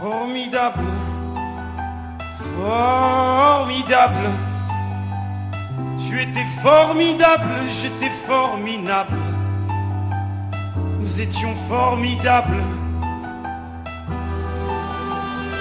[0.00, 0.88] Formidable,
[2.56, 4.30] formidable.
[5.98, 9.18] Tu étais formidable, j'étais formidable.
[11.00, 12.62] Nous étions formidables.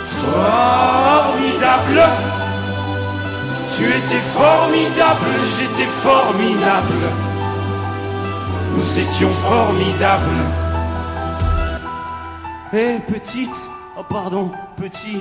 [0.05, 2.01] Formidable.
[3.75, 7.03] Tu étais formidable, j'étais formidable.
[8.73, 10.43] Nous étions formidables.
[12.71, 13.69] Hé petite,
[14.09, 15.19] pardon, petit,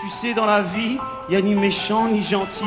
[0.00, 2.64] tu sais dans la vie, y a ni méchant ni gentil.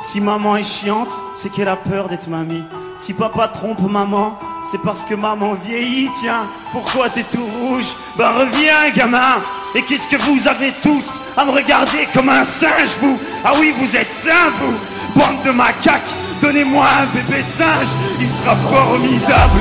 [0.00, 2.62] Si maman est chiante, c'est qu'elle a peur d'être mamie.
[2.98, 4.38] Si papa trompe maman,
[4.70, 6.46] c'est parce que maman vieillit, tiens.
[6.72, 7.94] Pourquoi t'es tout rouge?
[8.16, 9.40] Ben reviens gamin.
[9.74, 11.04] Et qu'est-ce que vous avez tous
[11.36, 13.18] à me regarder comme un singe, vous?
[13.44, 15.18] Ah oui, vous êtes sains, vous.
[15.18, 16.02] Bande de macaques,
[16.42, 17.88] donnez-moi un bébé singe,
[18.20, 19.60] il sera formidable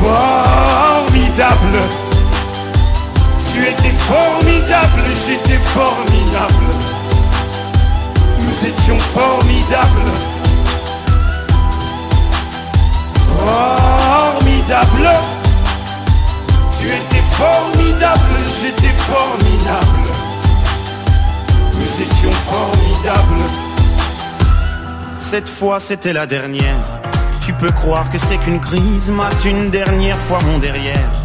[0.00, 2.07] Formidable
[3.58, 6.68] Tu étais formidable, j'étais formidable.
[8.38, 10.10] Nous étions formidables.
[13.36, 15.10] Formidable.
[16.78, 20.08] Tu étais formidable, j'étais formidable.
[21.74, 23.42] Nous étions formidables.
[25.18, 27.00] Cette fois c'était la dernière.
[27.40, 31.17] Tu peux croire que c'est qu'une crise Mate une dernière fois mon derrière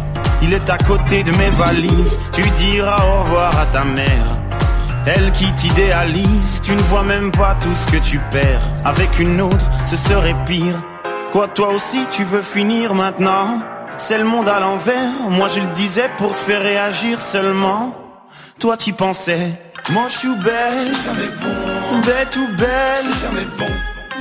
[0.44, 4.44] Il est à côté de mes valises Tu diras au revoir à ta mère
[5.06, 8.62] elle qui t'idéalise, tu ne vois même pas tout ce que tu perds.
[8.86, 10.80] Avec une autre, ce serait pire.
[11.30, 13.60] Quoi, toi aussi, tu veux finir maintenant?
[13.98, 15.12] C'est le monde à l'envers.
[15.28, 17.94] Moi, je le disais pour te faire réagir seulement.
[18.58, 19.52] Toi, tu pensais,
[19.92, 20.78] moi, je suis belle.
[20.78, 22.00] C'est jamais bon.
[22.00, 22.96] Bête ou belle.
[23.02, 23.72] C'est jamais bon.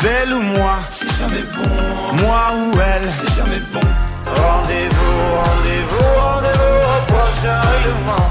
[0.02, 0.80] Belle ou moi.
[0.90, 2.24] C'est jamais bon.
[2.26, 3.10] Moi ou elle.
[3.10, 4.13] C'est jamais bon.
[4.26, 8.26] Rendez-vous, rendez-vous, rendez-vous au prochain règlement.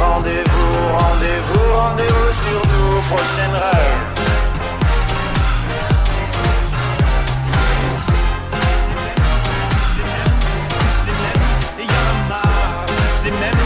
[0.00, 4.02] Rendez-vous, rendez-vous, rendez-vous surtout prochaine rêve.
[13.04, 13.56] Tous les mêmes,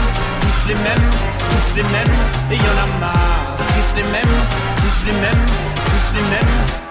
[0.41, 1.11] tous les mêmes,
[1.49, 2.17] tous les mêmes,
[2.51, 3.57] et y en a marre.
[3.57, 4.37] Tous les mêmes,
[4.77, 5.45] tous les mêmes,
[5.85, 6.86] tous les mêmes.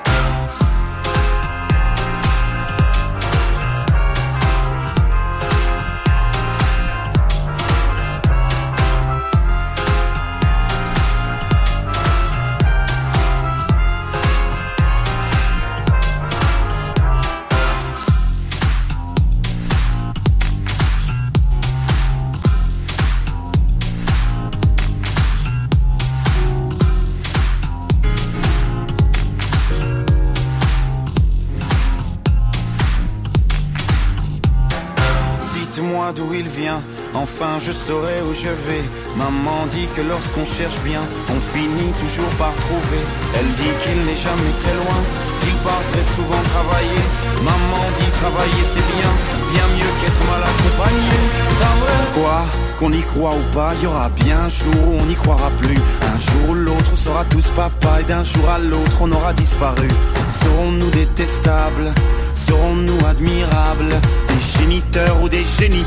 [37.14, 38.84] Enfin je saurai où je vais.
[39.16, 43.02] Maman dit que lorsqu'on cherche bien, on finit toujours par trouver.
[43.38, 45.00] Elle dit qu'il n'est jamais très loin,
[45.40, 47.04] qu'il part très souvent travailler.
[47.44, 49.12] Maman dit travailler c'est bien,
[49.52, 51.16] bien mieux qu'être mal accompagné.
[52.14, 52.44] Quoi
[52.78, 55.50] qu'on y croit ou pas, il y aura bien un jour où on n'y croira
[55.58, 55.78] plus.
[56.02, 59.32] Un jour ou l'autre, on sera tous papa et d'un jour à l'autre, on aura
[59.32, 59.88] disparu.
[60.30, 61.92] Serons-nous détestables?
[62.34, 63.94] Serons-nous admirables?
[64.28, 65.86] Des géniteurs ou des génies?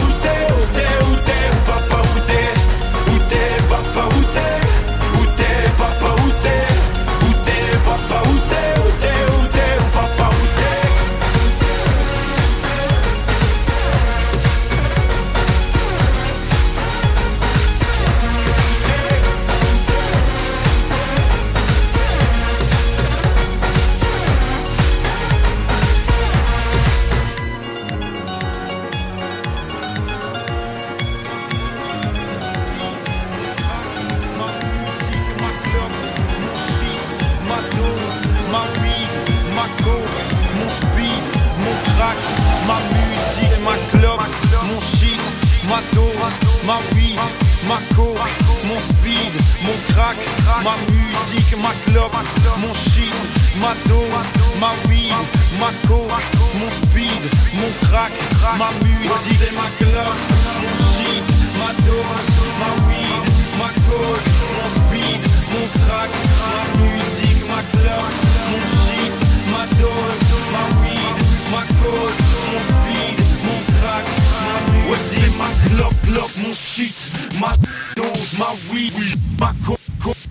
[51.57, 52.15] ma clope,
[52.59, 53.13] mon shit,
[53.59, 55.11] ma dose, ma weed,
[55.59, 56.23] ma coke,
[56.59, 57.23] mon speed,
[57.55, 58.11] mon crack,
[58.57, 60.19] ma musique, c'est ma clope,
[60.61, 61.23] mon shit,
[61.59, 63.23] ma dose, ma weed,
[63.57, 65.21] ma coke, mon speed,
[65.51, 68.13] mon crack, ma musique, ma clope,
[68.51, 69.13] mon shit,
[69.51, 70.23] ma dose,
[70.53, 71.17] ma weed,
[71.51, 74.05] ma coke, mon speed, mon crack,
[74.45, 76.95] ma musique, c'est ma clope, clope, mon shit,
[77.39, 77.51] ma
[77.95, 78.93] dose, ma weed,
[79.39, 79.80] ma coke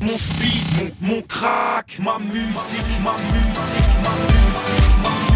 [0.00, 5.29] mon speed, mon, mon crack, ma musique, ma musique, ma musique, ma musique.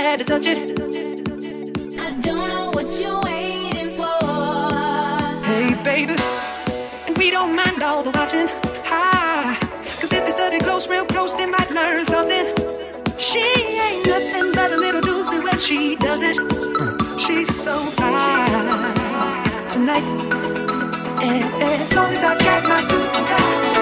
[0.00, 0.58] had to touch it.
[1.98, 4.18] I don't know what you're waiting for.
[5.44, 6.14] Hey, baby.
[7.06, 8.48] And we don't mind all the watching.
[8.84, 9.56] Hi.
[10.00, 12.46] Cause if they study close, real close, they might learn something.
[13.18, 16.36] She ain't nothing but a little doozy when she does it.
[17.18, 18.94] She's so fine
[19.70, 20.04] tonight.
[21.22, 21.44] And
[21.82, 23.77] as long as I got my suit and tie.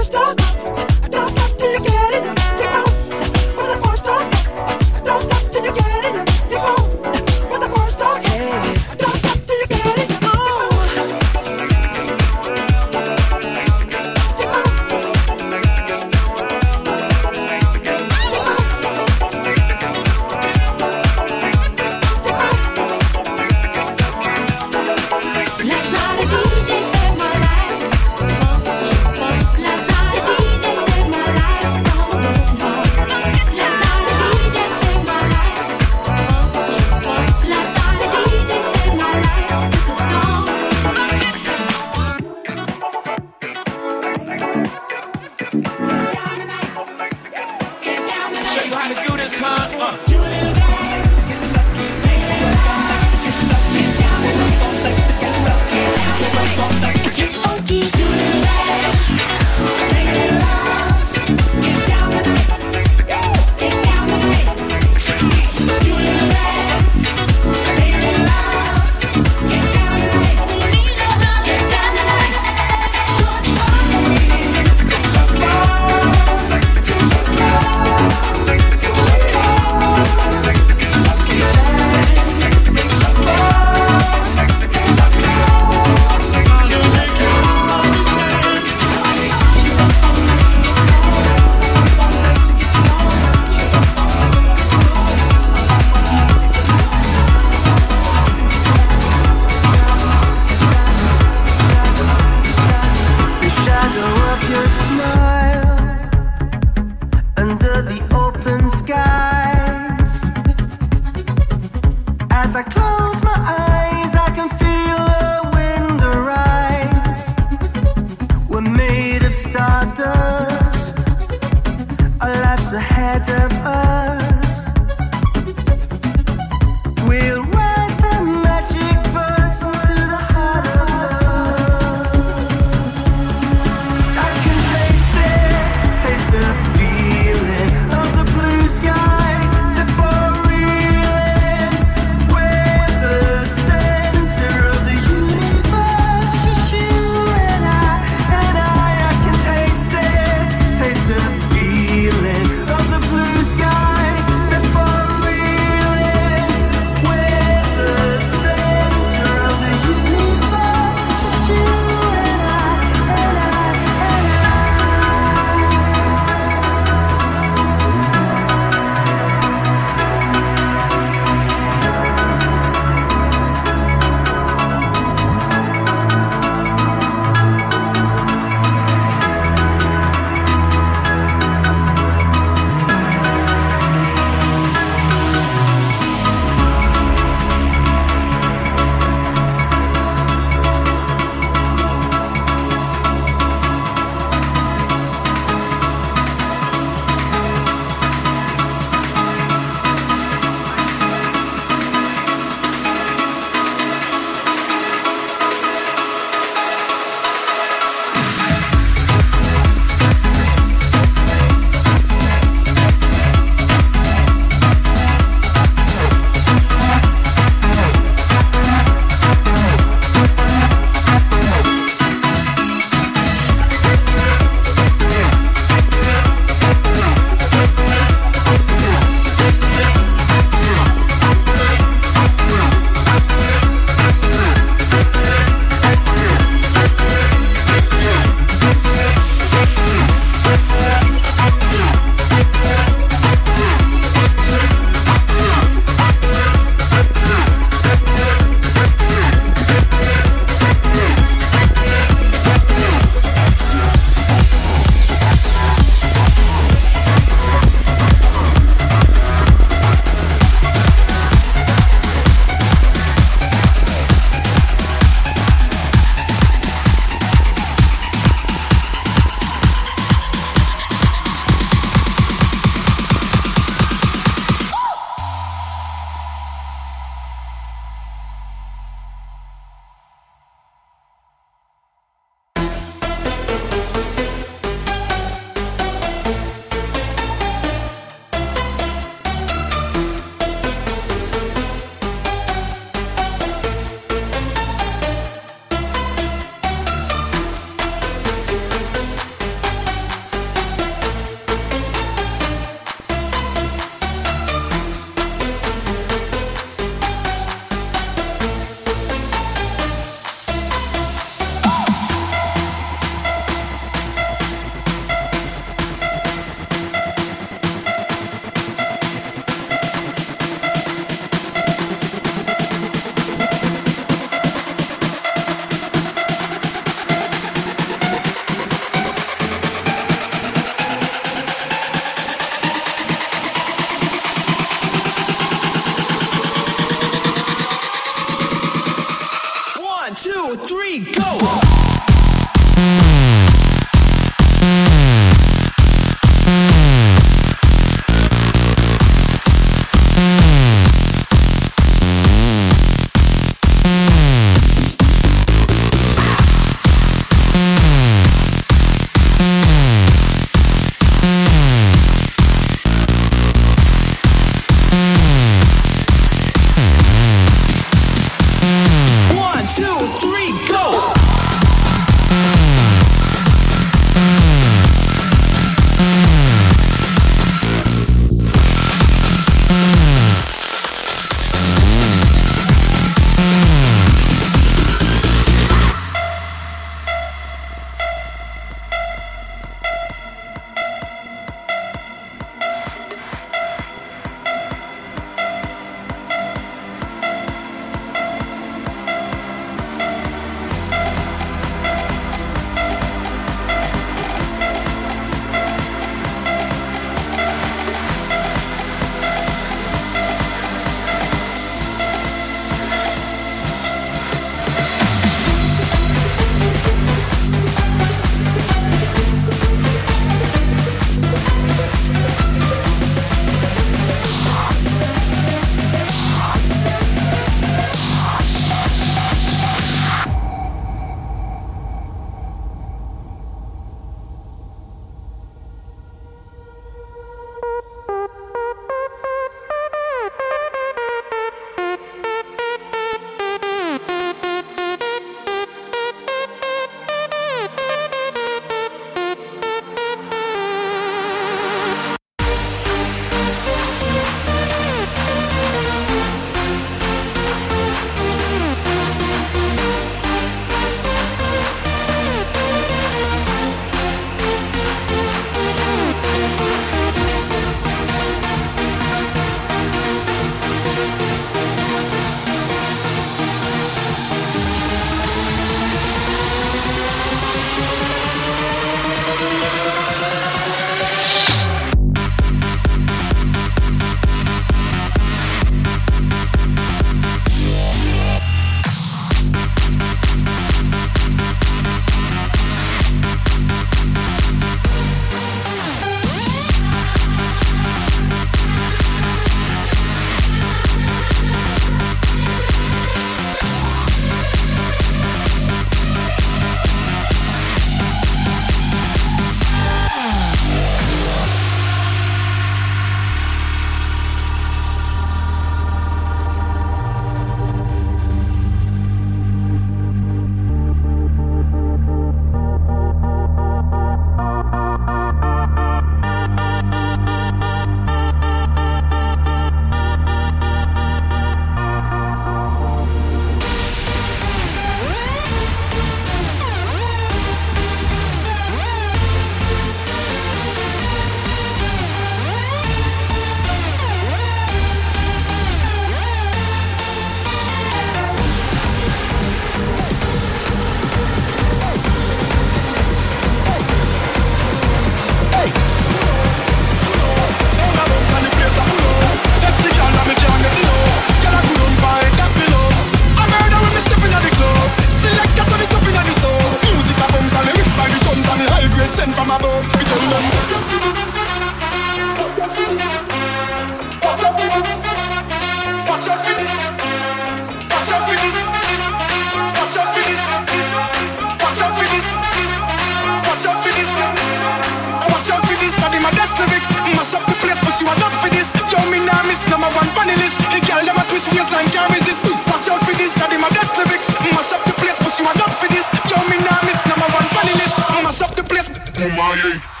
[599.21, 600.00] Kumaye.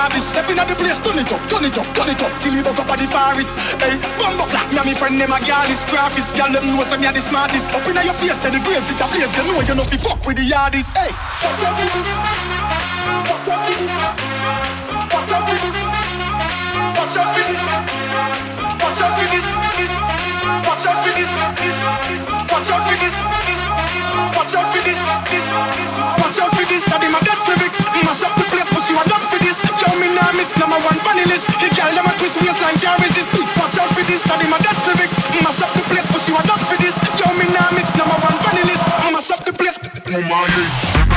[0.00, 2.32] Novice Step in the place, turn it up, turn it up, turn it up.
[2.40, 3.52] Till me buck up at the forest.
[3.76, 7.00] Hey, bumbo clap, me and me friend them a gallus Graphist, girl them know some
[7.00, 7.68] me a the smartest.
[7.74, 9.96] Up in your face, say the grades it a place You know you know fi
[10.00, 11.12] fuck with the hardest Hey.
[16.96, 17.62] Watch out for this.
[17.66, 18.49] Watch
[19.00, 19.46] out for this
[20.68, 21.32] Watch out for this
[22.52, 23.16] Watch out for this
[24.36, 25.00] Watch out for this
[26.30, 26.84] Watch out for this.
[26.92, 29.58] I Mash up the place up for this.
[29.98, 30.08] Me
[30.58, 33.30] number one The girl twist waistline can't resist.
[33.58, 34.22] Watch out for this.
[34.30, 36.96] I Mash up the place up for this.
[37.38, 37.46] Me
[37.98, 38.36] number one
[39.12, 39.78] Mash up the place.
[40.08, 41.09] Oh my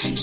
[0.00, 0.16] She